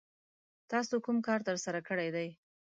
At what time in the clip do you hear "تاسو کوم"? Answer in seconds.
0.71-1.17